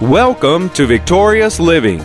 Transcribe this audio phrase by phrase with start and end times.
[0.00, 1.98] Welcome to Victorious Living.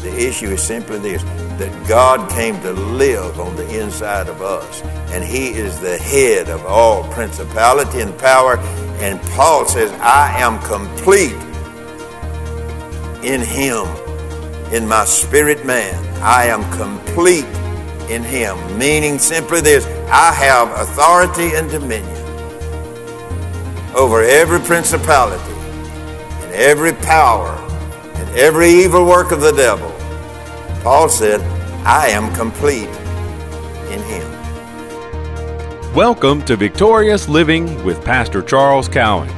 [0.00, 4.82] The issue is simply this that God came to live on the inside of us,
[5.10, 8.58] and He is the head of all principality and power.
[9.00, 11.32] And Paul says, I am complete
[13.24, 13.86] in Him,
[14.70, 15.94] in my spirit man.
[16.22, 17.46] I am complete
[18.10, 22.18] in Him, meaning simply this I have authority and dominion
[23.96, 25.49] over every principality
[26.50, 27.50] and every power
[28.14, 29.88] and every evil work of the devil.
[30.82, 31.40] Paul said,
[31.86, 32.88] I am complete
[33.92, 34.28] in him.
[35.94, 39.28] Welcome to Victorious Living with Pastor Charles Cowan.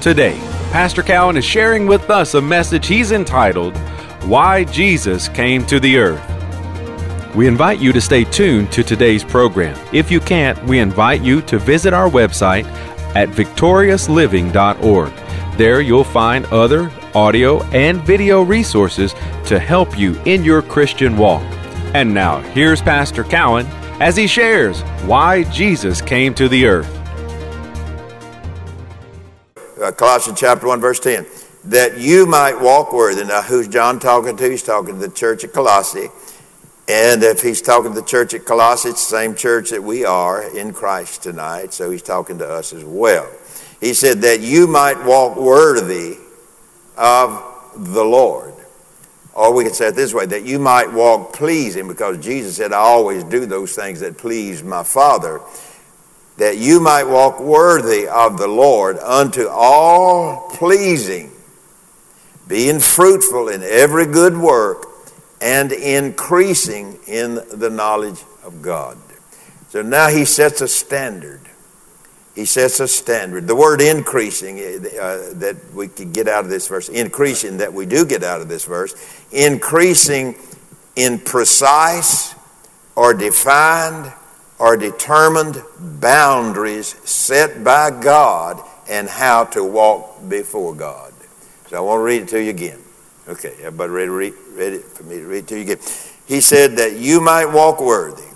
[0.00, 0.36] Today,
[0.72, 3.76] Pastor Cowan is sharing with us a message he's entitled,
[4.24, 7.36] Why Jesus Came to the Earth.
[7.36, 9.78] We invite you to stay tuned to today's program.
[9.92, 12.64] If you can't, we invite you to visit our website
[13.14, 15.27] at victoriousliving.org.
[15.58, 19.12] There you'll find other audio and video resources
[19.46, 21.42] to help you in your Christian walk.
[21.94, 23.66] And now, here's Pastor Cowan
[24.00, 26.88] as he shares why Jesus came to the earth.
[29.82, 31.26] Uh, Colossians chapter 1, verse 10.
[31.64, 33.24] That you might walk worthy.
[33.24, 34.48] Now, who's John talking to?
[34.48, 36.06] He's talking to the church at Colossae.
[36.88, 40.04] And if he's talking to the church at Colossae, it's the same church that we
[40.04, 41.74] are in Christ tonight.
[41.74, 43.28] So he's talking to us as well.
[43.80, 46.16] He said that you might walk worthy
[46.96, 47.44] of
[47.76, 48.54] the Lord.
[49.34, 52.72] Or we could say it this way that you might walk pleasing, because Jesus said,
[52.72, 55.40] I always do those things that please my Father.
[56.38, 61.30] That you might walk worthy of the Lord unto all pleasing,
[62.48, 64.86] being fruitful in every good work,
[65.40, 68.98] and increasing in the knowledge of God.
[69.68, 71.40] So now he sets a standard
[72.38, 73.48] he sets a standard.
[73.48, 77.84] The word increasing uh, that we can get out of this verse, increasing that we
[77.84, 78.94] do get out of this verse,
[79.32, 80.36] increasing
[80.94, 82.36] in precise
[82.94, 84.12] or defined
[84.60, 91.12] or determined boundaries set by God and how to walk before God.
[91.66, 92.78] So I want to read it to you again.
[93.26, 95.78] Okay, everybody ready, read, ready for me to read it to you again?
[96.28, 98.28] He said that you might walk worthy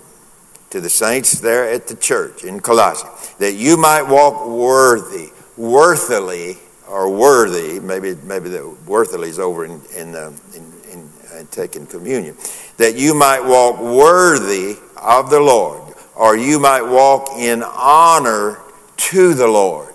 [0.73, 3.07] to the saints there at the church in Colossae,
[3.37, 6.57] that you might walk worthy, worthily,
[6.89, 7.79] or worthy.
[7.79, 12.35] Maybe maybe the worthily is over in in, uh, in, in uh, taking communion.
[12.77, 18.57] That you might walk worthy of the Lord, or you might walk in honor
[18.97, 19.93] to the Lord.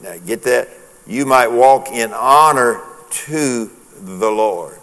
[0.00, 0.70] Now get that.
[1.06, 2.80] You might walk in honor
[3.10, 3.70] to
[4.00, 4.78] the Lord.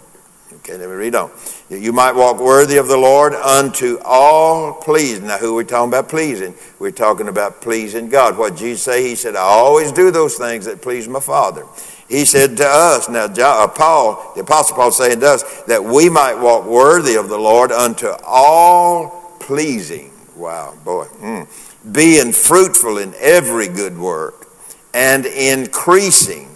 [0.56, 1.30] Okay, let me read on.
[1.68, 5.26] You might walk worthy of the Lord unto all pleasing.
[5.26, 6.54] Now, who are we talking about pleasing?
[6.78, 8.38] We're talking about pleasing God.
[8.38, 9.02] What Jesus say?
[9.02, 11.64] He said, I always do those things that please my Father.
[12.08, 16.08] He said to us, now uh, Paul, the Apostle Paul saying to us, that we
[16.08, 20.12] might walk worthy of the Lord unto all pleasing.
[20.36, 21.06] Wow, boy.
[21.20, 21.92] Mm.
[21.92, 24.48] Being fruitful in every good work
[24.94, 26.55] and increasing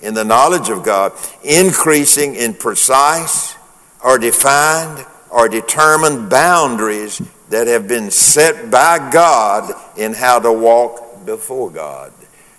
[0.00, 1.12] in the knowledge of God,
[1.42, 3.56] increasing in precise
[4.04, 7.20] or defined or determined boundaries
[7.50, 12.12] that have been set by God in how to walk before God.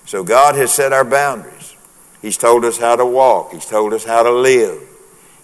[0.06, 1.76] So God has set our boundaries.
[2.22, 3.54] He's told us how to walk.
[3.54, 4.82] He's told us how to live.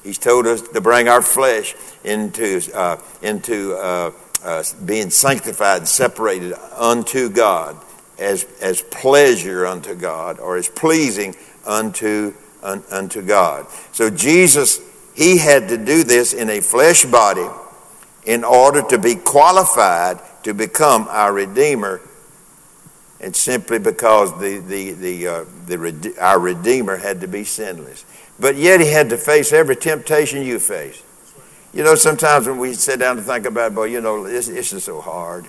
[0.04, 4.12] He's told us to bring our flesh into, uh, into uh,
[4.44, 7.78] uh, being sanctified and separated unto God
[8.20, 13.68] as, as pleasure unto God or as pleasing unto, un, unto God.
[13.91, 14.81] So Jesus,
[15.16, 17.47] he had to do this in a flesh body
[18.25, 22.01] in order to be qualified to become our Redeemer.
[23.19, 28.06] And simply because the, the, the, uh, the, our Redeemer had to be sinless.
[28.40, 31.01] But yet he had to face every temptation you face.
[31.74, 34.74] You know, sometimes when we sit down to think about, boy, you know, this, this
[34.74, 35.45] is so hard.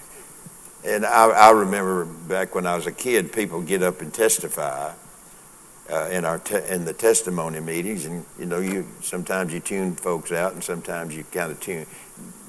[0.84, 4.92] And I, I remember back when I was a kid, people get up and testify
[5.90, 9.96] uh, in our te- in the testimony meetings, and you know, you sometimes you tune
[9.96, 11.86] folks out, and sometimes you kind of tune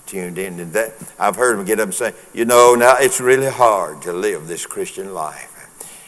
[0.06, 0.60] tuned in.
[0.60, 4.02] And that I've heard them get up and say, you know, now it's really hard
[4.04, 5.52] to live this Christian life.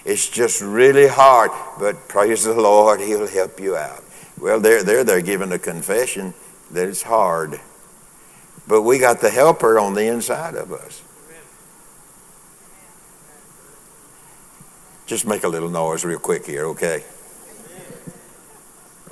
[0.05, 4.03] It's just really hard, but praise the Lord, He'll help you out.
[4.39, 6.33] Well, they're they're they're giving a confession
[6.71, 7.59] that it's hard,
[8.67, 11.01] but we got the helper on the inside of us.
[15.07, 17.03] Just make a little noise real quick here, okay?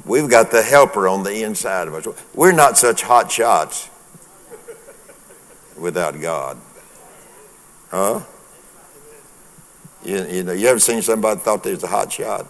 [0.05, 2.07] We've got the helper on the inside of us.
[2.33, 3.89] We're not such hot shots
[5.77, 6.57] without God.
[7.89, 8.21] Huh?
[10.03, 12.45] You, you know, you ever seen somebody thought they was a hot shot?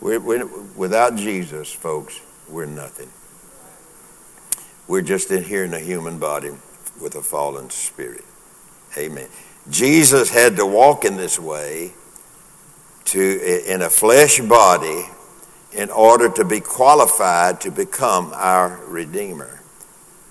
[0.00, 3.10] We're, we're, without Jesus, folks, we're nothing.
[4.88, 6.50] We're just in here in a human body
[7.00, 8.24] with a fallen spirit.
[8.98, 9.28] Amen.
[9.68, 11.92] Jesus had to walk in this way
[13.10, 15.04] to in a flesh body
[15.72, 19.60] in order to be qualified to become our redeemer.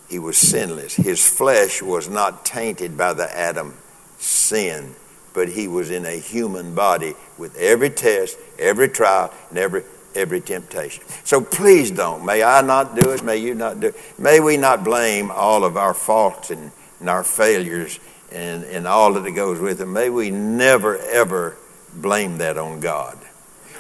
[0.10, 0.96] He was sinless.
[0.96, 3.76] His flesh was not tainted by the Adam
[4.18, 4.96] sin,
[5.34, 9.84] but he was in a human body with every test, every trial, and every
[10.16, 11.04] every temptation.
[11.24, 12.26] So please don't.
[12.26, 13.24] May I not do it.
[13.24, 13.96] May you not do it.
[14.18, 18.00] May we not blame all of our faults and, and our failures
[18.32, 19.86] and, and all that goes with it.
[19.86, 21.58] May we never, ever
[21.94, 23.18] blame that on God.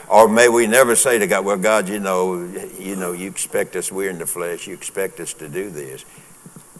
[0.09, 2.43] Or may we never say to God, well, God, you know,
[2.79, 6.03] you know, you expect us, we're in the flesh, you expect us to do this.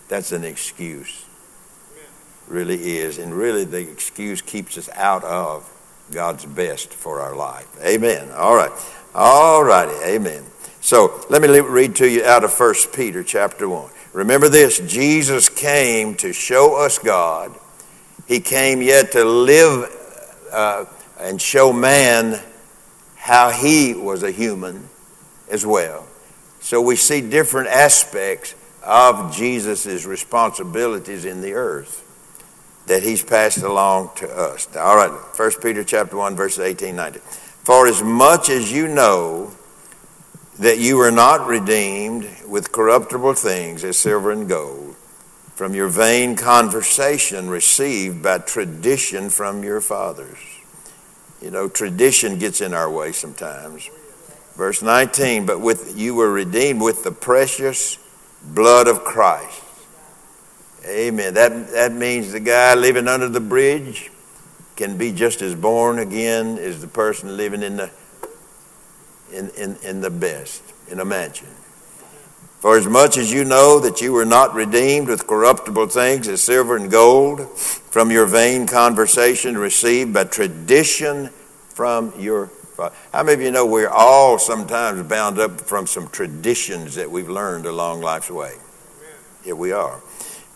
[0.08, 1.26] That's an excuse.
[2.48, 3.20] Really is.
[3.20, 5.72] And really the excuse keeps us out of
[6.12, 7.68] God's best for our life.
[7.84, 8.32] Amen.
[8.32, 8.72] All right.
[9.14, 9.94] All righty.
[10.04, 10.44] Amen.
[10.82, 13.92] So let me read to you out of First Peter chapter 1.
[14.14, 17.54] Remember this Jesus came to show us God.
[18.28, 19.96] He came yet to live
[20.52, 20.86] uh,
[21.20, 22.40] and show man
[23.16, 24.88] how he was a human
[25.50, 26.08] as well.
[26.62, 32.06] So we see different aspects of Jesus' responsibilities in the earth
[32.88, 34.68] that he's passed along to us.
[34.76, 37.22] All right, 1 Peter chapter 1, verses 18 19.
[37.22, 39.52] For as much as you know
[40.58, 44.96] that you are not redeemed with corruptible things as silver and gold
[45.56, 50.59] from your vain conversation received by tradition from your fathers.
[51.42, 53.90] You know, tradition gets in our way sometimes.
[54.56, 57.98] Verse 19, but with you were redeemed with the precious
[58.44, 59.62] blood of Christ.
[60.86, 61.34] Amen.
[61.36, 64.12] That, that means the guy living under the bridge
[64.76, 67.92] can be just as born again as the person living in the
[69.32, 71.48] in, in, in the best, in a mansion.
[72.60, 76.44] For as much as you know that you were not redeemed with corruptible things as
[76.44, 81.30] silver and gold from your vain conversation received by tradition
[81.70, 82.94] from your father.
[83.14, 87.30] How many of you know we're all sometimes bound up from some traditions that we've
[87.30, 88.56] learned along life's way?
[89.46, 90.02] Here we are.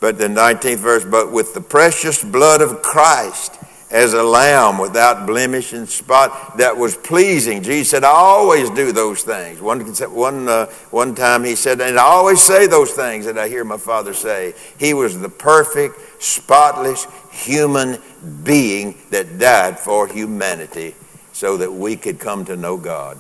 [0.02, 3.58] But the 19th verse, but with the precious blood of Christ
[3.94, 7.62] as a lamb without blemish and spot that was pleasing.
[7.62, 9.62] Jesus said, I always do those things.
[9.62, 13.48] One, one, uh, one time he said, and I always say those things that I
[13.48, 14.56] hear my Father say.
[14.80, 18.00] He was the perfect, spotless human
[18.44, 20.96] being that died for humanity
[21.32, 23.20] so that we could come to know God.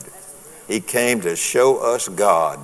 [0.68, 2.60] He came to show us God.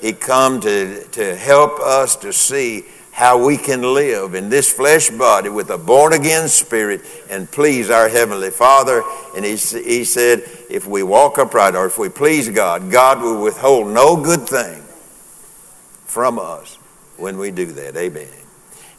[0.00, 5.10] He come to, to help us to see how we can live in this flesh
[5.10, 9.02] body with a born again spirit and please our Heavenly Father.
[9.36, 13.42] And he, he said, if we walk upright or if we please God, God will
[13.42, 14.82] withhold no good thing
[16.06, 16.76] from us
[17.18, 17.96] when we do that.
[17.96, 18.28] Amen.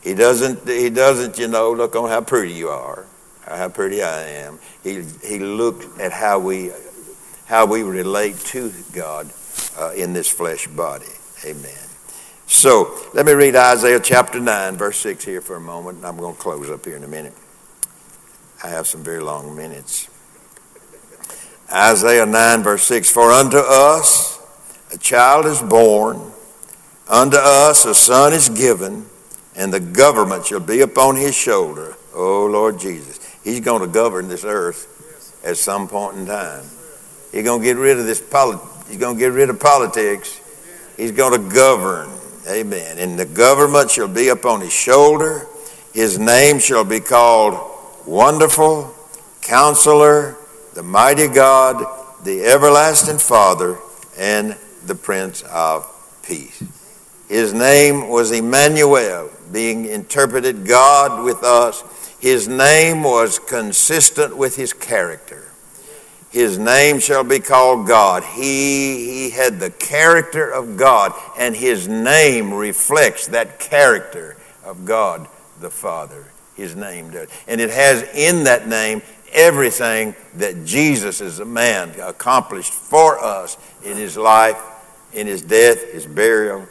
[0.03, 3.07] He doesn't, he doesn't, you know, look on how pretty you are,
[3.41, 4.59] how pretty I am.
[4.83, 6.71] He, he looked at how we,
[7.45, 9.31] how we relate to God
[9.79, 11.07] uh, in this flesh body.
[11.43, 11.82] Amen.
[12.53, 15.97] So let me read Isaiah chapter 9, verse 6 here for a moment.
[15.97, 17.33] and I'm going to close up here in a minute.
[18.63, 20.07] I have some very long minutes.
[21.73, 24.39] Isaiah 9, verse 6 For unto us
[24.93, 26.31] a child is born,
[27.09, 29.07] unto us a son is given,
[29.55, 31.97] and the government shall be upon his shoulder.
[32.13, 33.19] Oh, Lord Jesus.
[33.43, 36.63] He's going to govern this earth at some point in time.
[37.31, 40.39] He's going to get rid of this polit- He's going to get rid of politics.
[40.95, 42.11] He's going to govern.
[42.47, 42.97] Amen.
[42.97, 45.47] And the government shall be upon his shoulder.
[45.93, 47.57] His name shall be called
[48.05, 48.93] Wonderful,
[49.41, 50.35] Counselor,
[50.73, 51.85] the Mighty God,
[52.23, 53.77] the Everlasting Father,
[54.17, 55.87] and the Prince of
[56.23, 56.63] Peace.
[57.29, 61.83] His name was Emmanuel, being interpreted God with us.
[62.19, 65.42] His name was consistent with his character.
[66.33, 68.23] His name shall be called God.
[68.23, 74.35] He, he had the character of God, and his name reflects that character
[74.65, 75.27] of God
[75.61, 76.25] the Father.
[76.55, 77.29] His name does.
[77.47, 83.55] And it has in that name everything that Jesus as a man accomplished for us
[83.85, 84.59] in his life,
[85.13, 86.65] in his death, his burial,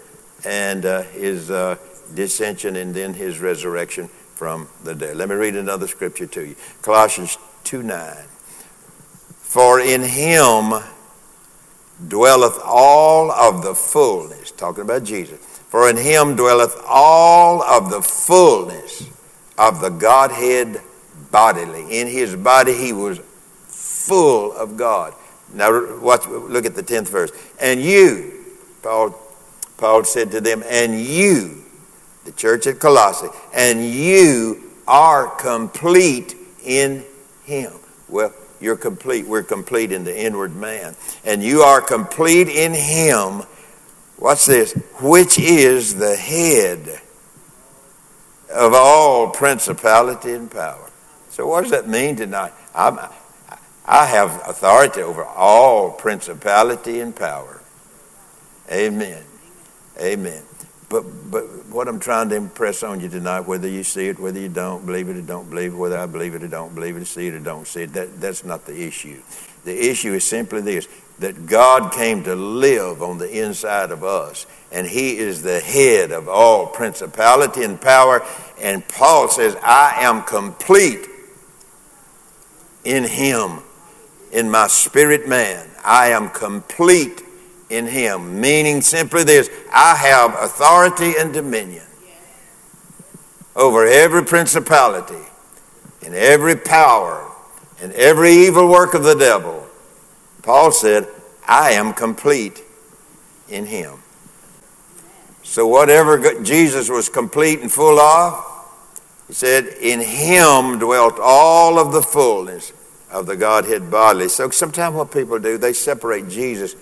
[0.45, 1.77] and uh, his uh,
[2.17, 5.17] dissension, and then his resurrection from the dead.
[5.17, 8.17] Let me read another scripture to you Colossians 2 9.
[9.53, 10.83] For in him
[12.09, 15.39] dwelleth all of the fullness, talking about Jesus.
[15.69, 19.11] For in him dwelleth all of the fullness
[19.59, 20.81] of the Godhead
[21.31, 22.01] bodily.
[22.01, 23.21] In his body he was
[23.67, 25.13] full of God.
[25.53, 27.31] Now, watch, look at the 10th verse.
[27.61, 28.47] And you,
[28.83, 29.15] Paul,
[29.77, 31.63] Paul said to them, and you,
[32.25, 37.05] the church at Colossae, and you are complete in
[37.45, 37.75] him.
[38.09, 38.33] Well,
[38.63, 39.27] you're complete.
[39.27, 40.95] We're complete in the inward man.
[41.25, 43.43] And you are complete in him.
[44.19, 44.73] Watch this.
[45.01, 47.01] Which is the head
[48.55, 50.91] of all principality and power.
[51.31, 52.53] So, what does that mean tonight?
[52.75, 52.99] I'm,
[53.85, 57.61] I have authority over all principality and power.
[58.71, 59.25] Amen.
[60.01, 60.43] Amen.
[60.93, 64.39] But, but what I'm trying to impress on you tonight, whether you see it, whether
[64.39, 66.99] you don't believe it or don't believe it, whether I believe it or don't believe
[66.99, 69.23] it, see it or don't see it, that, that's not the issue.
[69.65, 70.87] The issue is simply this
[71.21, 76.13] that God came to live on the inside of us, and He is the head
[76.13, 78.23] of all principality and power.
[78.61, 81.07] And Paul says, I am complete
[82.85, 83.61] in Him,
[84.31, 85.71] in my spirit man.
[85.83, 87.23] I am complete
[87.73, 91.87] in Him, meaning simply this I have authority and dominion
[93.57, 95.27] over every principality
[96.05, 97.31] and every power
[97.81, 99.67] and every evil work of the devil.
[100.43, 101.07] Paul said,
[101.47, 102.63] I am complete
[103.49, 103.99] in him.
[105.43, 108.45] So, whatever Jesus was complete and full of,
[109.29, 112.73] he said, in him dwelt all of the fullness
[113.11, 114.29] of the Godhead bodily.
[114.29, 116.75] So, sometimes what people do, they separate Jesus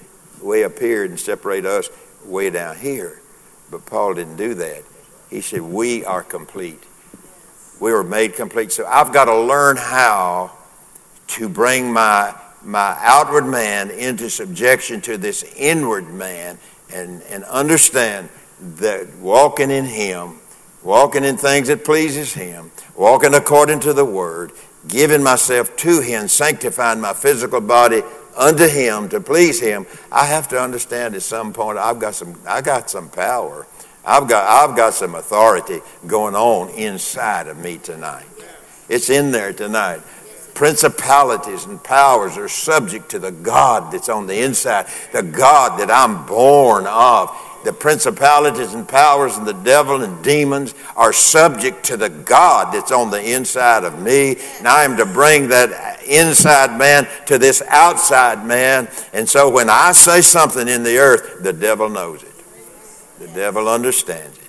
[0.43, 1.89] way up here and separate us
[2.25, 3.21] way down here.
[3.71, 4.83] But Paul didn't do that.
[5.29, 6.83] He said, We are complete.
[7.81, 8.73] We were made complete.
[8.73, 10.53] So, I've got to learn how
[11.29, 16.59] to bring my my outward man into subjection to this inward man
[16.93, 18.29] and, and understand
[18.61, 20.39] that walking in him
[20.83, 24.53] walking in things that pleases him walking according to the word
[24.89, 28.03] giving myself to him sanctifying my physical body
[28.41, 29.87] unto him to please him.
[30.11, 33.67] I have to understand at some point i've got some i got some power.
[34.05, 38.27] I've got i've got some authority going on inside of me tonight.
[38.89, 40.01] It's in there tonight.
[40.55, 45.91] Principalities and powers are subject to the God that's on the inside, the God that
[45.91, 47.31] I'm born of.
[47.65, 52.91] The principalities and powers and the devil and demons are subject to the God that's
[52.91, 54.37] on the inside of me.
[54.59, 58.89] And I am to bring that inside man to this outside man.
[59.13, 62.29] And so when I say something in the earth, the devil knows it.
[63.19, 64.49] The devil understands it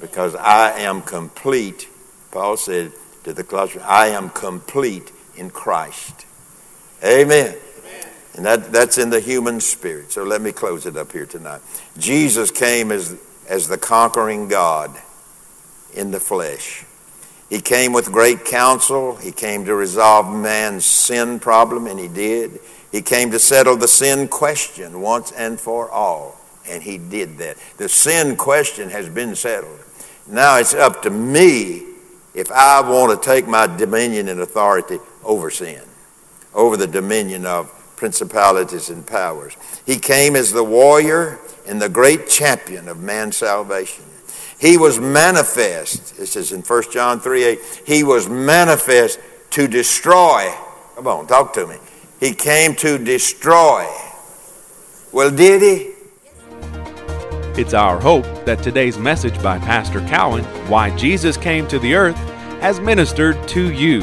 [0.00, 1.88] because I am complete.
[2.32, 6.26] Paul said to the Colossians, I am complete in Christ.
[7.04, 7.56] Amen.
[8.34, 10.12] And that, that's in the human spirit.
[10.12, 11.60] So let me close it up here tonight.
[11.98, 13.16] Jesus came as,
[13.48, 14.96] as the conquering God
[15.94, 16.84] in the flesh.
[17.48, 19.16] He came with great counsel.
[19.16, 22.60] He came to resolve man's sin problem, and he did.
[22.92, 26.36] He came to settle the sin question once and for all,
[26.68, 27.56] and he did that.
[27.76, 29.80] The sin question has been settled.
[30.26, 31.84] Now it's up to me
[32.34, 35.82] if I want to take my dominion and authority over sin,
[36.54, 39.56] over the dominion of principalities and powers.
[39.84, 44.04] He came as the warrior and the great champion of man's salvation.
[44.60, 50.52] He was manifest, this is in 1 John 3 8, he was manifest to destroy.
[50.94, 51.76] Come on, talk to me.
[52.20, 53.86] He came to destroy.
[55.12, 55.92] Well, did he?
[57.60, 62.16] It's our hope that today's message by Pastor Cowan, Why Jesus Came to the Earth,
[62.60, 64.02] has ministered to you.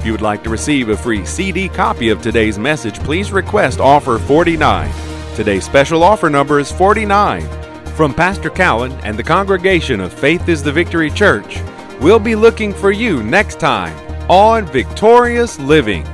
[0.00, 3.80] If you would like to receive a free CD copy of today's message, please request
[3.80, 4.90] offer 49.
[5.36, 7.46] Today's special offer number is 49.
[7.96, 11.60] From Pastor Cowan and the congregation of Faith is the Victory Church,
[12.00, 13.94] we'll be looking for you next time
[14.30, 16.06] on Victorious Living.